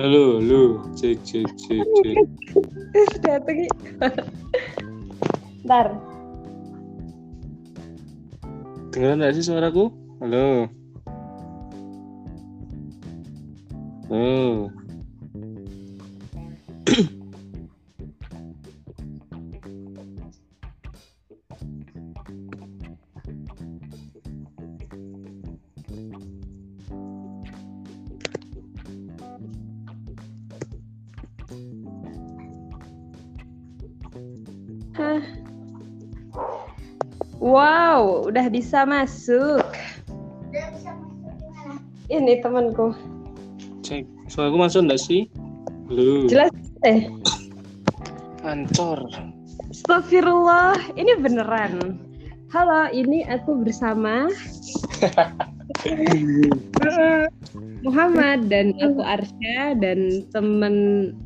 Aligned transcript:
Halo, 0.00 0.40
halo, 0.40 0.80
cek, 0.96 1.20
cek, 1.28 1.44
cek, 1.60 1.84
cek. 2.00 2.16
Dateng 3.20 3.68
Ntar. 5.60 5.92
Dengeran 8.96 9.20
nggak 9.20 9.36
sih 9.36 9.44
suaraku? 9.44 9.92
Halo. 10.24 10.72
Halo. 14.08 14.72
Wow, 37.40 38.28
udah 38.28 38.52
bisa 38.52 38.84
masuk. 38.84 39.64
Ini 42.12 42.44
temanku. 42.44 42.92
Cek, 43.80 44.04
suaraku 44.28 44.60
masuk 44.60 44.84
nggak 44.84 45.00
sih? 45.00 45.24
Halo. 45.88 46.28
Jelas 46.28 46.52
eh. 46.84 47.08
Ancor. 48.44 49.08
Astagfirullah, 49.72 50.76
ini 51.00 51.16
beneran. 51.16 51.96
Halo, 52.52 52.92
ini 52.92 53.24
aku 53.24 53.64
bersama 53.64 54.28
Muhammad 57.86 58.52
dan 58.52 58.76
aku 58.84 59.00
Arsya 59.00 59.80
dan 59.80 60.28
teman 60.28 60.76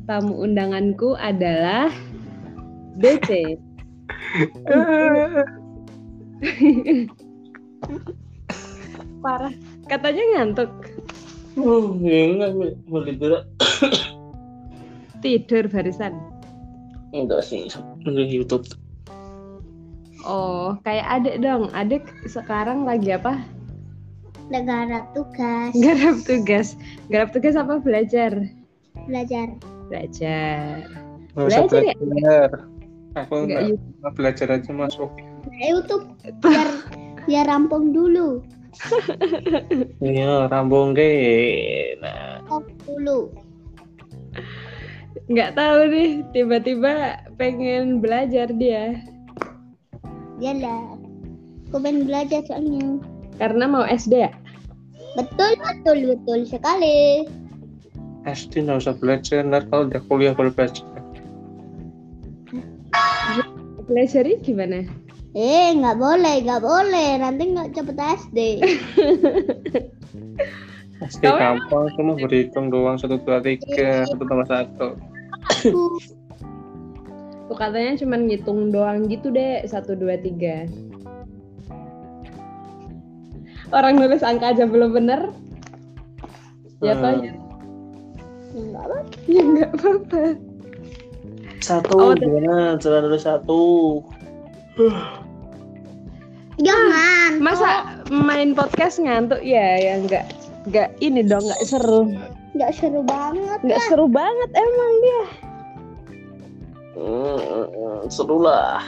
tamu 0.07 0.47
undanganku 0.47 1.19
adalah 1.19 1.91
DC. 3.03 3.59
Parah. 9.23 9.53
Katanya 9.89 10.23
ngantuk. 10.35 10.71
Oh, 11.55 11.95
ya 12.03 12.35
enggak, 12.35 12.51
mau 12.89 13.01
tidur. 13.05 13.45
Tidur 15.23 15.65
barisan. 15.71 16.13
Enggak 17.15 17.41
sih, 17.47 17.65
nonton 18.05 18.27
YouTube. 18.27 18.67
Oh, 20.25 20.77
kayak 20.85 21.05
adik 21.21 21.41
dong. 21.41 21.71
Adik 21.73 22.03
sekarang 22.29 22.85
lagi 22.85 23.15
apa? 23.15 23.41
negara 24.49 25.05
tugas 25.17 25.73
Garap 25.73 26.17
tugas. 26.25 26.67
Garap 27.09 27.29
tugas 27.33 27.55
apa 27.57 27.81
belajar? 27.81 28.31
belajar 29.09 29.47
Belajar. 29.89 30.85
Nggak 31.35 31.45
usah 31.45 31.61
Belajar 31.65 31.81
ya? 31.81 31.93
belajar. 31.97 32.49
Aku 33.15 33.33
Enggak 33.45 33.61
enggak 33.77 34.13
belajar 34.17 34.47
aja 34.53 34.71
masuk. 34.73 35.11
YouTube 35.53 36.05
biar 36.41 36.69
biar 37.25 37.45
rampung 37.49 37.93
dulu 37.93 38.41
Iya, 40.03 40.51
rambung 40.51 40.91
deh. 40.91 41.95
Nah, 42.03 42.43
rampung 42.43 42.75
dulu 42.83 43.31
Nggak 45.31 45.55
tahu 45.55 45.79
nih, 45.89 46.11
tiba-tiba 46.35 47.23
pengen 47.39 48.03
belajar 48.03 48.51
dia. 48.51 48.99
Yalah 50.43 50.99
aku 51.71 51.79
pengen 51.81 52.03
belajar 52.05 52.43
soalnya 52.45 52.99
Karena 53.39 53.63
mau 53.65 53.87
SD 53.87 54.27
ya? 54.27 54.31
betul 55.15 55.55
betul 55.63 55.97
betul 56.11 56.39
sekali 56.43 57.23
SD 58.27 58.67
nggak 58.67 58.83
usah 58.83 58.95
belajar, 58.99 59.45
ntar 59.47 59.63
kalau 59.69 59.87
udah 59.87 60.01
kuliah 60.09 60.33
baru 60.33 60.49
belajar. 60.51 60.83
Belajarnya 63.85 64.41
gimana? 64.41 64.83
Eh 65.35 65.75
nggak 65.75 65.99
boleh 65.99 66.35
nggak 66.47 66.63
boleh 66.63 67.09
nanti 67.19 67.43
nggak 67.51 67.75
cepet 67.75 67.97
SD 67.99 68.37
SD 71.03 71.23
Kau 71.27 71.35
gampang, 71.35 71.91
cuma 71.99 72.15
berhitung 72.15 72.71
doang 72.71 72.95
satu 72.95 73.19
dua 73.19 73.43
tiga 73.43 74.07
satu 74.07 74.23
tambah 74.23 74.47
satu. 74.47 74.87
Tuh 77.45 77.57
katanya 77.59 77.99
cuma 77.99 78.15
ngitung 78.17 78.71
doang 78.73 79.05
gitu 79.11 79.29
deh, 79.29 79.61
satu 79.67 79.93
dua 79.93 80.17
tiga. 80.17 80.65
Orang 83.75 83.99
nulis 83.99 84.23
angka 84.23 84.55
aja 84.55 84.65
belum 84.65 84.95
bener, 84.95 85.35
ya 86.79 86.95
toh 86.95 87.11
ya. 87.21 87.33
nggak 88.55 88.83
apa 88.87 88.97
Ya 89.35 89.41
nggak 89.43 89.71
apa-apa. 89.75 90.23
Satu, 91.59 91.97
Oh, 91.97 92.13
gimana? 92.15 92.79
Dulu 92.79 93.17
satu. 93.19 93.61
Jangan 96.59 97.31
Masa 97.43 97.99
main 98.07 98.55
podcast 98.55 98.99
ngantuk 99.01 99.41
ya? 99.43 99.79
Ya 99.79 99.93
nggak 100.03 100.25
nggak 100.71 100.89
ini 101.03 101.21
dong 101.25 101.45
nggak 101.45 101.63
seru. 101.67 102.09
nggak 102.55 102.71
seru 102.71 103.03
banget 103.03 103.59
Nggak 103.67 103.81
seru 103.91 104.05
banget 104.07 104.49
emang 104.55 104.91
dia. 105.03 105.23
Hmm, 106.95 108.07
seru 108.07 108.39
lah. 108.39 108.79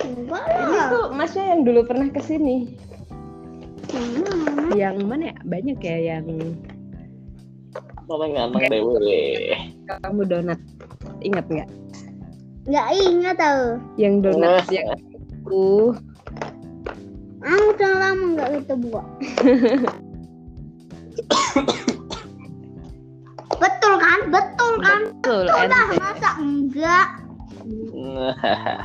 enggak 0.00 0.44
Ini 0.48 0.80
tuh 0.88 1.04
masnya 1.12 1.44
yang 1.52 1.62
dulu 1.68 1.84
pernah 1.84 2.08
ke 2.08 2.20
sini. 2.24 2.72
Hmm. 3.92 4.72
Yang 4.72 5.04
mana 5.04 5.24
ya? 5.30 5.36
Banyak 5.44 5.78
ya 5.84 5.96
yang 6.16 6.26
Paling 8.08 8.34
anak 8.40 8.72
dewe. 8.72 9.52
kamu 10.00 10.24
donat. 10.24 10.60
Ingat 11.20 11.46
nggak? 11.52 11.70
nggak 12.62 12.88
ingat 12.94 13.36
tau 13.42 13.62
Yang 13.98 14.14
donat 14.22 14.64
yang 14.70 14.86
uh 15.50 15.90
ah 15.90 15.90
udah 15.90 15.90
lama 15.90 16.11
nggak 18.32 18.48
ketemu 18.62 18.86
kok 18.92 19.06
betul 23.58 23.94
kan 23.96 24.20
betul 24.28 24.72
kan 24.80 25.00
betul 25.12 25.44
udah 25.46 25.64
ente. 25.68 25.96
masa 26.00 26.30
enggak 26.40 27.08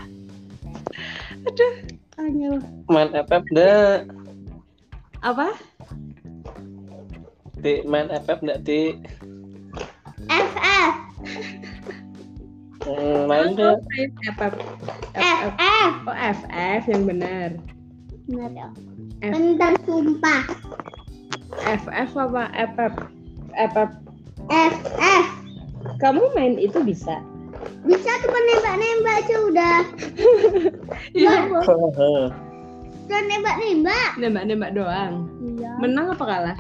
hanya 2.18 2.50
main 2.90 3.10
FF 3.14 3.44
dah. 3.54 4.02
apa? 5.22 5.54
Di 7.58 7.82
main 7.86 8.10
FF 8.10 8.40
enggak 8.42 8.62
di 8.66 8.98
FF 10.28 10.94
Hmm, 12.88 13.28
main 13.28 13.52
FF. 13.54 13.80
FF. 14.38 14.54
FF 15.14 15.94
Oh 16.08 16.16
FF 16.16 16.82
yang 16.88 17.04
benar. 17.04 17.50
Benar 18.28 18.52
ya 18.52 18.68
F. 19.24 19.32
bentar 19.32 19.74
sumpah 19.82 20.44
FF 21.58 22.12
apa 22.14 22.44
FF? 22.54 22.94
FF. 23.56 23.92
FF 24.48 25.26
Kamu 25.98 26.22
main 26.34 26.56
itu 26.56 26.78
bisa? 26.82 27.24
bisa 27.84 28.12
cuma 28.22 28.38
nembak-nembak 28.44 29.16
aja 29.18 29.36
udah 29.42 29.80
Iya. 31.18 31.48
udah 31.50 33.22
nembak-nembak 33.24 34.10
Nembak-nembak 34.18 34.72
doang. 34.74 35.14
iya 35.42 35.72
Menang 35.80 36.12
apa 36.12 36.24
kalah? 36.24 36.60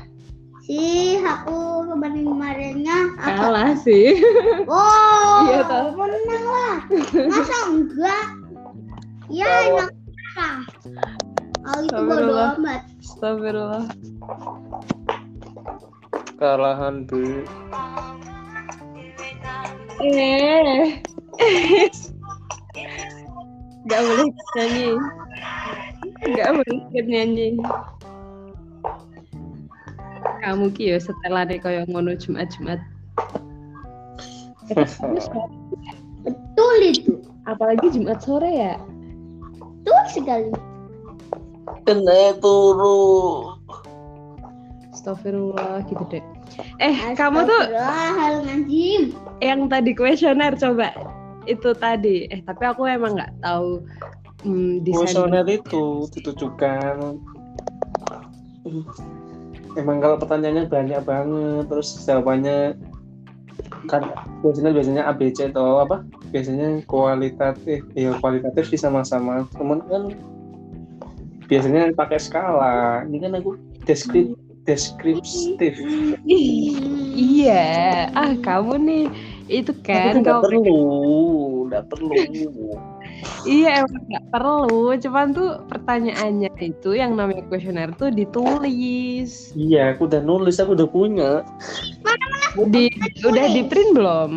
sih 0.63 1.15
aku 1.17 1.55
kemarin 1.87 2.27
kemarinnya 2.27 2.97
apa 3.15 3.39
Kalah 3.39 3.71
sih. 3.77 4.19
oh 4.67 5.37
Iya, 5.45 5.61
toh. 5.63 5.83
menang 5.93 6.43
lah 6.45 6.75
masa 7.27 7.57
enggak 7.67 8.25
ya 9.29 9.45
Oh. 9.45 9.59
enak 9.69 9.91
oh 11.67 11.79
itu 11.83 11.95
bodo 11.99 12.31
Astagfirullah. 12.31 12.49
amat 12.55 12.81
Astagfirullah. 13.03 13.85
Kalahan 16.37 16.95
bu. 17.09 17.43
Eh. 20.05 21.01
Gak 23.87 24.01
boleh 24.03 24.27
nyanyi. 24.55 24.89
Gak 26.35 26.49
boleh 26.53 26.77
nyanyi. 27.07 27.47
Kamu 30.43 30.69
ki 30.75 30.93
yo 30.93 30.97
setelane 31.01 31.57
kaya 31.57 31.87
ngono 31.89 32.13
Jumat-Jumat. 32.15 32.79
Betul 36.27 36.77
itu 36.83 37.15
Apalagi 37.47 37.87
Jumat 37.95 38.19
sore 38.19 38.51
ya. 38.51 38.75
betul 39.87 40.03
sekali 40.11 40.51
Kena 41.87 42.35
turu. 42.43 43.55
Astagfirullah 44.91 45.87
gitu 45.87 46.03
deh. 46.11 46.23
Eh, 46.83 46.95
kamu 47.15 47.47
tuh 47.47 47.63
yang 49.39 49.71
tadi 49.71 49.95
kuesioner 49.95 50.51
coba 50.59 50.91
itu 51.47 51.71
tadi. 51.79 52.27
Eh, 52.27 52.43
tapi 52.43 52.67
aku 52.67 52.83
emang 52.91 53.15
nggak 53.15 53.39
tahu 53.39 53.79
hmm, 54.43 54.85
Kuesioner 54.85 55.45
itu 55.47 56.05
ditujukan 56.13 57.17
emang 59.77 59.97
kalau 60.01 60.17
pertanyaannya 60.19 60.65
banyak 60.67 61.01
banget 61.05 61.63
terus 61.69 61.95
jawabannya 62.03 62.75
kan 63.87 64.03
biasanya 64.43 64.71
biasanya 64.75 65.03
ABC 65.07 65.53
atau 65.53 65.81
apa 65.81 66.03
biasanya 66.33 66.83
kualitatif 66.89 67.87
ya 67.95 68.11
kualitatif 68.19 68.67
sih 68.67 68.79
sama-sama 68.79 69.47
cuman 69.55 69.79
kan 69.87 70.03
biasanya 71.47 71.95
pakai 71.95 72.19
skala. 72.19 73.03
Ini 73.07 73.17
kan 73.23 73.31
aku 73.39 73.55
deskrip 73.87 74.35
deskriptif. 74.67 75.79
Iya, 77.15 77.65
ah 78.11 78.35
kamu 78.35 78.73
nih. 78.83 79.05
Itu 79.47 79.71
kan 79.79 80.19
nggak 80.19 80.27
kamu 80.27 80.43
perlu 80.43 80.81
nggak 81.67 81.85
perlu. 81.91 82.13
Iya 83.47 83.83
emang 83.83 84.03
nggak 84.07 84.25
perlu, 84.29 84.93
cuman 84.99 85.27
tuh 85.33 85.49
pertanyaannya 85.71 86.51
itu 86.61 86.89
yang 86.93 87.17
namanya 87.17 87.43
kuesioner 87.49 87.89
tuh 87.97 88.13
ditulis. 88.13 89.51
iya 89.57 89.95
aku 89.95 90.05
udah 90.05 90.21
nulis 90.21 90.59
aku 90.61 90.75
udah 90.77 90.87
punya. 90.87 91.31
Di 92.69 92.91
udah 93.23 93.45
di 93.51 93.61
print 93.67 93.91
belum? 93.95 94.31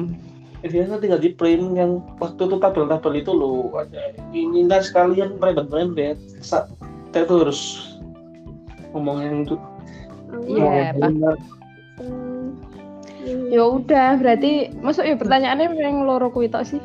biasanya 0.61 1.01
tinggal 1.01 1.21
di 1.25 1.33
print 1.33 1.73
yang 1.73 2.05
waktu 2.21 2.45
itu 2.45 2.57
tabel-tabel 2.61 3.13
itu 3.17 3.33
loh. 3.33 3.73
Ada 3.73 4.13
ini 4.37 4.69
sekalian 4.69 5.41
merembet-merembet 5.41 6.21
Sa- 6.45 6.69
kita 7.11 7.27
tuh 7.27 7.43
harus 7.43 7.61
ngomong 8.95 9.19
yang 9.19 9.37
itu 9.43 9.59
Iya, 10.47 10.95
Pak. 10.95 11.43
Ya 13.51 13.63
udah, 13.67 14.15
berarti 14.23 14.71
masuk 14.79 15.03
ya 15.03 15.19
pertanyaannya 15.19 15.75
yang 15.75 16.07
loro 16.07 16.31
kuwi 16.31 16.47
tok 16.47 16.71
sih. 16.71 16.79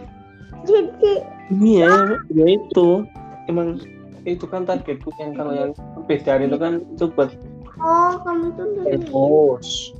Iya, 1.54 2.18
ya 2.34 2.46
itu. 2.58 3.06
Emang 3.46 3.78
itu 4.26 4.50
kan 4.50 4.66
targetku 4.66 5.14
yang 5.22 5.38
kalau 5.38 5.54
yang 5.54 5.72
perbedaan 5.94 6.50
itu 6.50 6.58
kan 6.58 6.74
itu 6.82 7.06
buat 7.14 7.30
Oh, 7.76 8.18
kamu 8.24 8.56
tuh 8.56 8.68
terus. 8.82 9.94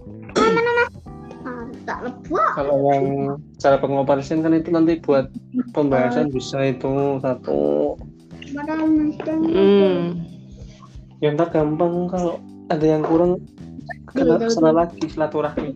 ah, 1.46 1.64
tak 1.86 2.00
lebok. 2.08 2.50
Kalau 2.58 2.78
yang 2.90 3.06
cara 3.62 3.78
pengoperasan 3.78 4.42
kan 4.42 4.58
itu 4.58 4.74
nanti 4.74 4.98
buat 4.98 5.30
pembahasan 5.76 6.34
bisa 6.34 6.66
itu 6.66 7.20
satu. 7.22 7.94
Hmm. 8.56 10.24
Ntar 11.20 11.48
gampang 11.52 12.08
kalau 12.08 12.40
ada 12.72 12.86
yang 12.86 13.04
kurang 13.04 13.44
kena 14.16 14.40
Iya, 14.40 14.48
ke 14.48 14.54
sana 14.54 14.72
lagi 14.72 15.04
silaturahmi. 15.12 15.76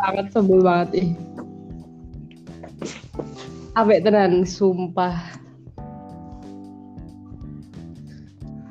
Sangat 0.00 0.26
sebel 0.32 0.60
banget 0.64 0.88
ih. 1.04 1.10
Abek 3.76 4.08
tenan, 4.08 4.48
sumpah. 4.48 5.16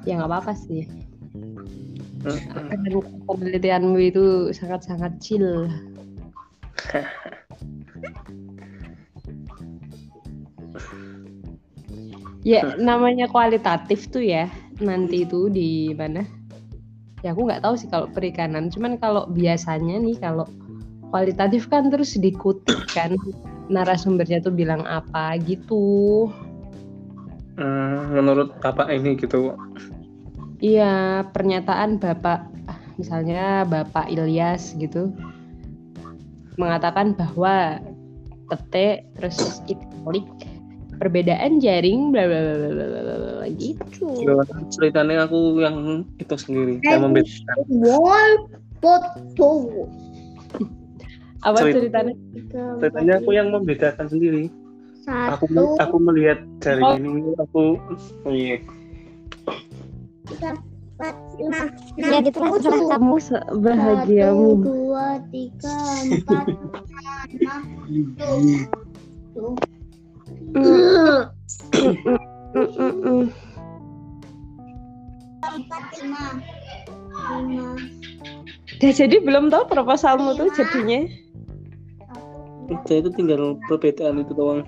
Ya 0.10 0.18
nggak 0.18 0.30
apa-apa 0.30 0.54
sih. 0.58 0.90
Karena 2.26 2.98
penelitianmu 3.30 3.98
itu 4.02 4.50
sangat-sangat 4.58 5.14
chill. 5.22 5.70
ya 12.46 12.78
namanya 12.78 13.26
kualitatif 13.28 14.08
tuh 14.14 14.22
ya 14.22 14.46
nanti 14.78 15.26
itu 15.26 15.50
di 15.50 15.92
mana? 15.98 16.24
Ya 17.26 17.34
aku 17.34 17.50
nggak 17.50 17.66
tahu 17.66 17.76
sih 17.76 17.90
kalau 17.90 18.06
perikanan. 18.14 18.70
Cuman 18.70 19.02
kalau 19.02 19.26
biasanya 19.34 19.98
nih 19.98 20.16
kalau 20.22 20.46
kualitatif 21.10 21.66
kan 21.68 21.90
terus 21.90 22.14
dikutip 22.14 22.78
kan 22.98 23.18
narasumbernya 23.68 24.46
tuh 24.46 24.54
bilang 24.54 24.86
apa 24.86 25.42
gitu. 25.42 26.30
Hmm, 27.58 28.14
menurut 28.14 28.54
bapak 28.62 28.94
ini 28.94 29.18
gitu. 29.18 29.58
Iya, 30.60 31.24
pernyataan 31.36 32.00
Bapak 32.00 32.48
misalnya 32.96 33.68
Bapak 33.68 34.08
Ilyas 34.08 34.76
gitu 34.80 35.12
mengatakan 36.56 37.12
bahwa 37.16 37.84
petik 38.48 39.04
terus 39.20 39.60
italik 39.68 40.24
perbedaan 40.98 41.60
jaring 41.60 42.10
bla 42.10 42.24
bla 42.26 42.40
bla 42.40 42.56
bla 42.56 42.70
bla 42.70 42.86
bla, 42.86 43.02
bla, 43.04 43.32
bla, 43.42 43.48
gitu. 43.56 44.08
Ceritanya 44.72 45.26
aku 45.26 45.60
yang 45.60 46.04
itu 46.18 46.36
sendiri 46.36 46.80
yang 46.84 47.04
membedakan. 47.06 47.66
wall 47.84 48.32
foto. 48.80 49.52
Apa 51.42 51.62
Cerita. 51.62 51.76
ceritanya? 51.78 52.14
Ceritanya 52.82 53.14
aku 53.22 53.30
yang 53.32 53.48
membedakan 53.54 54.06
sendiri. 54.10 54.50
Aku 55.06 55.46
satu, 55.46 55.78
aku 55.78 55.96
melihat 56.02 56.42
dari 56.58 56.82
Oh. 56.82 56.98
ini 56.98 57.38
aku 57.38 57.78
oh 58.26 58.34
iya. 58.34 58.58
empat, 60.26 61.16
lima, 61.38 61.66
Ya 62.00 62.18
gitu 62.24 62.40
kan, 62.40 62.56
kamu 62.90 63.20
satu, 63.20 63.60
bahagiamu. 63.62 64.50
dua, 64.64 65.22
tiga, 65.30 65.76
empat, 66.10 66.46
lima, 67.30 67.56
tujuh. 68.18 69.75
Empat, 70.56 71.44
lima, 76.00 76.40
lima, 77.44 77.76
Udah 78.80 78.92
jadi 78.96 79.20
belum 79.20 79.52
tahu 79.52 79.68
proposalmu 79.68 80.40
tuh 80.40 80.48
jadinya. 80.56 81.04
Udah 82.72 82.96
itu 83.04 83.10
tinggal 83.20 83.60
perbedaan 83.68 84.24
itu 84.24 84.32
doang. 84.32 84.64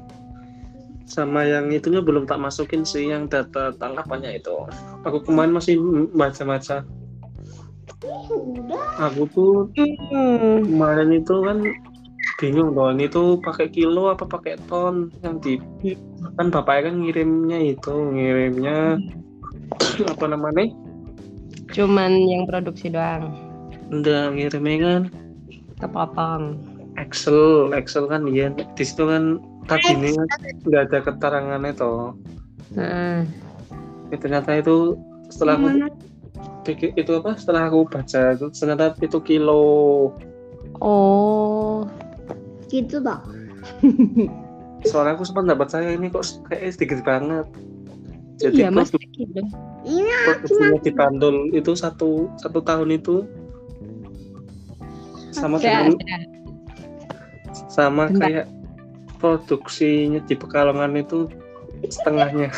Sama 1.07 1.47
yang 1.47 1.71
itunya 1.71 2.03
belum 2.03 2.27
tak 2.27 2.43
masukin 2.43 2.83
sih 2.83 3.07
yang 3.07 3.31
data 3.31 3.71
tangkapannya 3.79 4.43
itu. 4.43 4.67
Aku 5.07 5.23
kemarin 5.23 5.55
masih 5.55 5.79
baca-baca. 6.11 6.83
Aku 9.07 9.23
tuh 9.31 9.71
Hmm. 10.11 10.67
kemarin 10.67 11.15
itu 11.15 11.35
kan 11.47 11.63
bingung 12.37 12.71
loh 12.71 12.89
ini 12.89 13.05
tuh 13.07 13.37
pakai 13.37 13.67
kilo 13.67 14.09
apa 14.09 14.23
pakai 14.23 14.61
ton 14.65 15.09
yang 15.21 15.41
di 15.41 15.57
kan 16.37 16.47
bapaknya 16.47 16.89
kan 16.89 16.95
ngirimnya 17.01 17.59
itu 17.67 17.89
ngirimnya 17.91 19.01
apa 20.13 20.25
namanya 20.25 20.69
Cuman 21.67 22.15
yang 22.23 22.47
produksi 22.47 22.87
doang. 22.87 23.35
udah 23.89 24.31
ngirimnya 24.31 24.77
kan 24.79 25.01
Kepotong. 25.77 26.57
Excel 26.97 27.69
Excel 27.71 28.05
kan 28.05 28.25
iya 28.25 28.49
di 28.49 28.83
situ 28.83 29.03
kan 29.03 29.37
tadinya 29.65 30.25
nggak 30.63 30.83
ada 30.87 30.99
keterangannya 31.03 31.73
toh 31.73 32.13
Nah, 32.69 33.23
Ya, 34.07 34.15
ternyata 34.17 34.55
itu 34.55 34.95
setelah 35.27 35.55
aku 35.55 35.67
Mana? 35.67 35.87
pikir 36.63 36.91
itu 36.95 37.11
apa 37.13 37.35
setelah 37.35 37.67
aku 37.67 37.83
baca 37.85 38.21
itu 38.31 38.47
ternyata 38.51 38.95
itu 38.97 39.19
kilo 39.19 39.63
oh. 40.79 41.36
Gitu 42.67 42.99
tak? 43.01 43.21
soalnya 44.85 45.17
aku 45.17 45.25
sempat 45.25 45.49
dapat 45.49 45.67
saya 45.73 45.89
ini 45.97 46.07
kok 46.07 46.23
kayak 46.47 46.69
sedikit 46.77 47.01
banget 47.01 47.45
jadi 48.37 48.69
Iya, 48.69 48.69
Mas 48.69 48.93
gitu. 48.93 49.41
Ini 49.81 50.13
produksinya 50.29 50.79
di 50.85 50.91
Bandul 50.93 51.35
itu 51.57 51.73
satu 51.73 52.29
satu 52.37 52.61
tahun 52.61 52.93
itu 53.01 53.25
sama 55.33 55.57
Ya, 55.57 55.89
dengan 55.89 55.97
ya. 56.05 56.17
sama 57.73 58.13
Bentar. 58.13 58.21
kayak 58.21 58.45
produksinya 59.17 60.21
di 60.29 60.35
Pekalongan 60.37 61.01
itu 61.01 61.25
setengahnya 61.89 62.53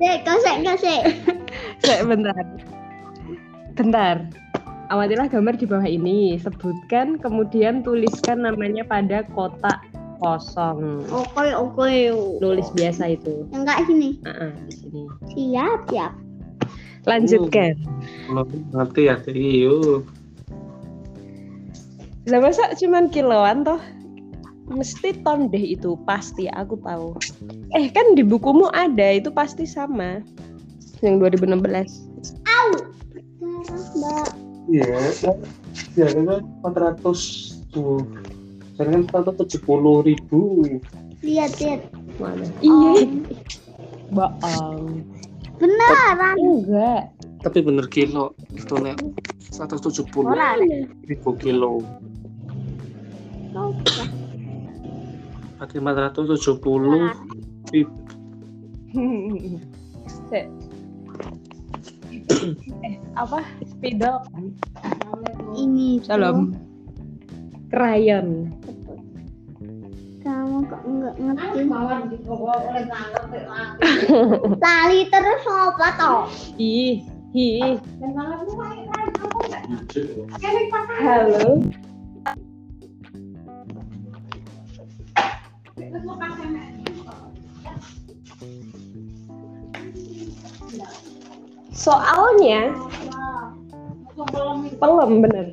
kasih, 0.00 0.54
kasih. 0.64 0.98
Saya 1.84 2.02
bentar. 2.04 2.44
Bentar. 3.76 4.16
Amatilah 4.92 5.32
gambar 5.32 5.56
di 5.56 5.66
bawah 5.68 5.88
ini. 5.88 6.36
Sebutkan 6.36 7.16
kemudian 7.16 7.80
tuliskan 7.80 8.44
namanya 8.44 8.84
pada 8.84 9.24
kotak 9.32 9.80
kosong. 10.20 11.04
Oke, 11.08 11.52
oke. 11.56 11.92
Nulis 12.40 12.68
biasa 12.76 13.16
itu. 13.16 13.48
Gini. 13.88 14.20
Ah, 14.28 14.48
ah, 14.48 14.52
di 14.68 14.74
sini. 14.76 15.02
Siap, 15.32 15.88
siap. 15.88 16.12
Lanjutkan. 17.04 17.76
Belum 18.32 18.48
ngerti 18.72 19.12
ya 19.12 19.16
yuk 19.28 20.08
Lah 22.24 22.40
masa 22.40 22.72
cuman 22.72 23.12
kiloan 23.12 23.68
toh? 23.68 23.80
Mesti 24.72 25.20
ton 25.20 25.52
deh 25.52 25.76
itu 25.76 25.92
pasti 26.08 26.48
aku 26.48 26.80
tahu. 26.80 27.12
Eh 27.76 27.92
kan 27.92 28.16
di 28.16 28.24
bukumu 28.24 28.72
ada 28.72 29.20
itu 29.20 29.28
pasti 29.28 29.68
sama. 29.68 30.24
Yang 31.04 31.36
2016. 31.36 32.08
Darah, 32.48 32.88
Mbak. 33.92 34.43
Iya 34.68 34.86
ya 35.98 36.06
kan 36.10 36.42
400 36.62 37.02
tuh 37.70 38.00
Jangan 38.74 39.06
kan 39.06 39.22
470 39.30 40.02
ribu 40.02 40.66
Lihat, 41.22 41.54
lihat. 41.62 41.80
Mana? 42.18 42.42
Oh. 42.66 42.98
Iya. 42.98 43.06
Bohong. 44.10 45.06
Beneran. 45.62 46.36
Enggak. 46.42 47.02
tapi 47.40 47.60
bener 47.60 47.84
kilo 47.92 48.32
itu 48.56 48.72
nek 48.80 48.96
170 49.52 50.08
Ora, 50.24 50.56
ribu 51.04 51.30
kilo 51.36 51.84
pakai 55.60 55.78
470 55.78 57.12
ribu 57.68 57.94
Sek. 60.32 60.48
eh, 62.80 62.96
apa? 63.14 63.44
Spidol 63.84 64.16
kan? 64.32 64.44
Ini 65.52 66.00
tuh. 66.00 66.08
Salam. 66.08 66.56
Krayon. 67.68 68.48
Enggak, 70.24 70.80
enggak 70.88 71.14
ngerti. 71.20 71.68
Lali 74.56 75.00
terus 75.12 75.42
apa 75.44 75.88
toh? 76.00 76.24
Ih, 76.56 77.04
ih. 77.36 77.76
Halo. 81.04 81.60
Soalnya 91.76 92.72
pelem 94.14 95.14
bener. 95.22 95.46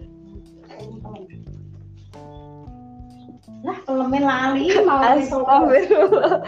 Lah, 3.62 3.78
kelemen 3.86 4.24
lali 4.26 4.74
mau 4.86 5.02
Astagfirullah. 5.14 6.42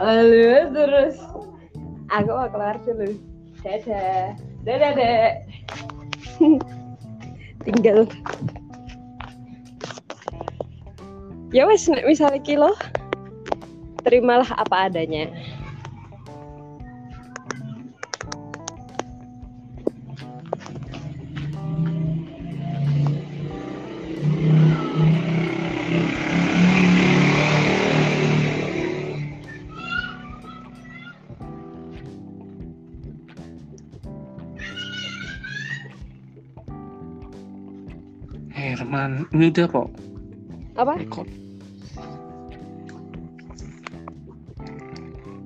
Halo 0.00 0.52
terus. 0.72 1.16
Aku 2.12 2.30
mau 2.32 2.48
keluar 2.48 2.76
dulu. 2.84 3.16
Dadah. 3.60 4.32
Dadah, 4.64 4.90
dek. 4.96 5.32
Tinggal. 7.68 8.08
Ya 11.54 11.68
wes, 11.70 11.86
misalnya 11.86 12.42
kilo, 12.42 12.74
terimalah 14.02 14.48
apa 14.58 14.90
adanya. 14.90 15.30
Ini 39.32 39.48
udah 39.54 39.66
kok. 39.70 39.88
Apa? 40.74 40.92
Record. 40.98 41.28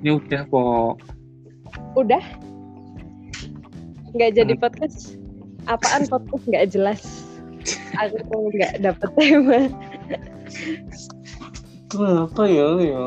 Ini 0.03 0.11
udah 0.15 0.43
kok. 0.49 0.95
Udah? 1.95 2.25
Nggak 4.17 4.31
jadi 4.35 4.55
podcast? 4.57 5.15
Apaan 5.69 6.09
podcast 6.09 6.45
nggak 6.49 6.67
jelas? 6.73 7.03
Aku 8.01 8.17
tuh 8.31 8.41
nggak 8.57 8.81
dapet 8.81 9.11
tema. 9.21 9.59
Kenapa 11.93 12.43
ya 12.49 12.69
ya? 12.81 13.05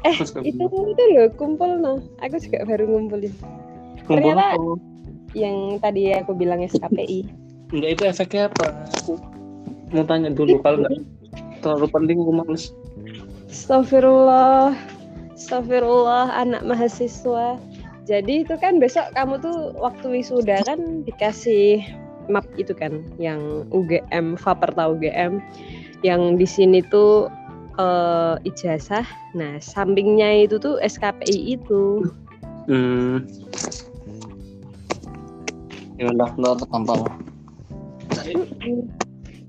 Eh, 0.00 0.16
itu 0.46 0.64
itu 0.64 1.02
loh 1.12 1.28
kumpul 1.36 1.76
no. 1.76 2.00
Aku 2.24 2.38
juga 2.40 2.64
baru 2.64 2.86
ngumpulin. 2.88 3.34
Kumpul 4.06 4.32
ternyata- 4.32 4.56
apa? 4.56 4.74
Yang 5.30 5.56
tadi 5.78 6.02
aku 6.14 6.32
bilang 6.34 6.62
SKPI. 6.64 7.20
Enggak 7.70 7.90
itu 7.94 8.02
efeknya 8.06 8.42
apa? 8.50 8.66
Aku 8.98 9.14
mau 9.90 10.06
tanya 10.06 10.30
dulu 10.30 10.62
kalau 10.62 10.86
nggak 10.86 11.02
terlalu 11.60 11.86
penting 11.90 12.16
aku 12.22 12.32
males. 12.34 12.64
Astagfirullah. 13.50 14.74
Astagfirullah 15.34 16.30
anak 16.38 16.62
mahasiswa. 16.64 17.58
Jadi 18.08 18.42
itu 18.42 18.54
kan 18.58 18.82
besok 18.82 19.06
kamu 19.14 19.38
tuh 19.38 19.76
waktu 19.78 20.18
wisuda 20.18 20.66
kan 20.66 21.06
dikasih 21.06 21.84
map 22.30 22.46
itu 22.58 22.74
kan 22.74 23.02
yang 23.18 23.66
UGM, 23.70 24.38
Vaperta 24.38 24.90
UGM 24.90 25.42
yang 26.06 26.38
di 26.38 26.46
sini 26.46 26.82
tuh 26.90 27.30
eh, 27.78 28.34
ijazah. 28.46 29.06
Nah, 29.34 29.58
sampingnya 29.62 30.46
itu 30.46 30.58
tuh 30.58 30.78
SKPI 30.82 31.58
itu. 31.58 32.06
Hmm. 32.70 33.26
Ya 36.00 36.08
daftar 36.16 36.56
gampang. 36.72 37.04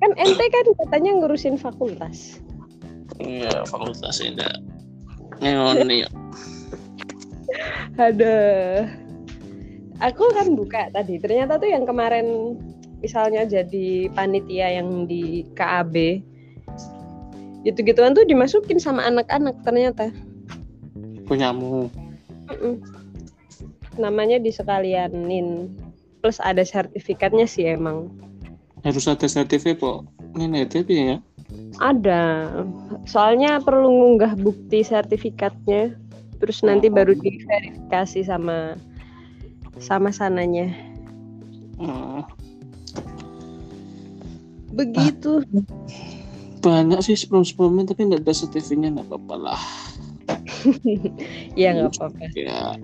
Kan 0.01 0.11
ente 0.17 0.45
kan 0.49 0.65
katanya 0.81 1.11
ngurusin 1.21 1.61
fakultas. 1.61 2.41
Iya, 3.21 3.61
fakultas 3.69 4.17
enggak. 4.17 4.57
Ngeon 5.39 5.85
nih. 5.85 6.09
Aduh. 8.01 8.89
Aku 10.01 10.25
kan 10.33 10.57
buka 10.57 10.89
tadi. 10.89 11.21
Ternyata 11.21 11.61
tuh 11.61 11.69
yang 11.69 11.85
kemarin 11.85 12.57
misalnya 13.05 13.45
jadi 13.45 14.09
panitia 14.13 14.81
yang 14.81 15.05
di 15.05 15.45
KAB 15.53 16.25
gitu-gituan 17.61 18.17
tuh 18.17 18.25
dimasukin 18.25 18.81
sama 18.81 19.05
anak-anak 19.05 19.61
ternyata. 19.61 20.09
Punyamu. 21.29 21.93
Mm-mm. 22.49 22.81
Namanya 24.01 24.41
disekalianin. 24.41 25.69
Plus 26.25 26.41
ada 26.41 26.65
sertifikatnya 26.65 27.45
sih 27.45 27.69
emang. 27.69 28.09
Harus 28.81 29.05
ada 29.05 29.27
sertifikat 29.29 29.77
kok. 29.81 30.09
Ini 30.37 30.65
tapi 30.65 30.93
ya. 30.97 31.17
Ada. 31.77 32.49
Soalnya 33.05 33.61
perlu 33.61 33.89
ngunggah 33.89 34.37
bukti 34.41 34.81
sertifikatnya. 34.81 35.93
Terus 36.41 36.65
nanti 36.65 36.89
baru 36.89 37.13
diverifikasi 37.13 38.25
sama 38.25 38.73
sama 39.77 40.09
sananya. 40.09 40.73
Hmm. 41.77 42.25
Begitu. 44.73 45.45
Banyak 46.61 47.01
sih 47.05 47.17
sebelum-sebelumnya 47.17 47.93
tapi 47.93 48.09
nggak 48.09 48.25
ada 48.25 48.33
sertifikatnya 48.33 48.89
nggak 48.97 49.07
apa-apa 49.09 49.35
lah. 49.37 49.61
Ya 51.59 51.73
nggak 51.77 51.97
apa-apa. 51.97 52.25
Ya. 52.37 52.77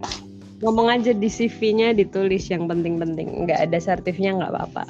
Ngomong 0.62 0.90
aja 0.90 1.14
di 1.14 1.30
CV-nya 1.30 1.94
ditulis 1.94 2.50
yang 2.50 2.66
penting-penting. 2.66 3.46
Nggak 3.46 3.70
ada 3.70 3.78
sertifnya 3.78 4.38
nggak 4.38 4.52
apa-apa. 4.54 4.86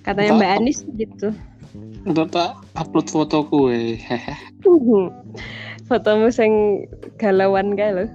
Katanya 0.00 0.32
Mbak 0.36 0.52
Anis 0.60 0.78
gitu. 0.96 1.28
Tak 2.32 2.56
upload 2.74 3.06
foto 3.12 3.44
kue. 3.44 4.00
Hehe. 4.00 4.34
Fotomu 5.90 6.30
sing 6.30 6.86
galauan 7.18 7.74
kae 7.74 7.90
lho. 7.90 8.06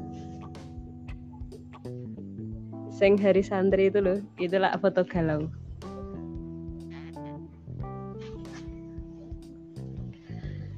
Sing 2.96 3.20
hari 3.20 3.44
santri 3.44 3.92
itu 3.92 4.00
loh, 4.00 4.24
itulah 4.40 4.72
foto 4.80 5.04
galau. 5.04 5.52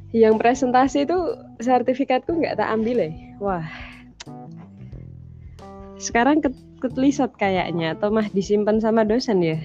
Yang 0.09 0.35
presentasi 0.41 1.05
itu 1.05 1.17
sertifikatku 1.61 2.33
nggak 2.33 2.57
tak 2.57 2.73
ambil 2.73 3.05
ya. 3.05 3.11
Wah. 3.37 3.67
Sekarang 6.01 6.41
ket 6.41 6.57
ketlisat 6.81 7.37
kayaknya 7.37 7.93
atau 7.93 8.09
mah 8.09 8.25
disimpan 8.33 8.81
sama 8.81 9.05
dosen 9.05 9.45
ya? 9.45 9.61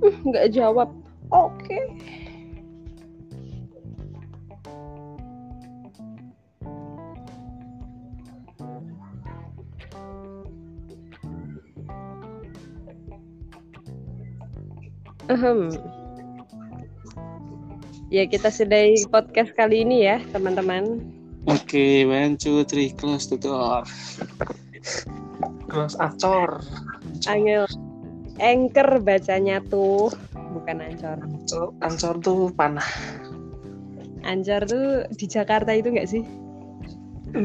Uh, 0.00 0.14
nggak 0.28 0.56
jawab. 0.56 0.88
Oke. 1.30 1.78
Ahem. 15.30 15.70
Ya 18.10 18.26
kita 18.26 18.50
sudahi 18.50 19.06
podcast 19.06 19.54
kali 19.54 19.86
ini 19.86 20.02
ya 20.02 20.18
teman-teman. 20.34 20.98
Oke, 21.46 22.02
one, 22.02 22.34
two, 22.34 22.66
three, 22.66 22.90
close 22.90 23.30
the 23.30 23.38
door. 23.38 23.86
Close 25.70 25.94
acor. 26.02 26.66
Angel 27.30 27.70
Anchor 28.40 29.04
bacanya 29.04 29.60
tuh 29.68 30.08
bukan 30.56 30.80
ancor. 30.80 31.20
Ancor, 31.20 31.76
ancor 31.84 32.16
tuh 32.24 32.48
panah. 32.56 32.88
Ancor 34.24 34.64
tuh 34.64 35.04
di 35.14 35.28
Jakarta 35.28 35.76
itu 35.76 35.92
nggak 35.92 36.08
sih? 36.08 36.24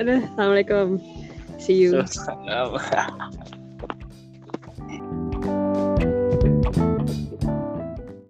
Aduh, 0.00 0.24
assalamualaikum. 0.24 0.96
See 1.60 1.76
you. 1.84 2.00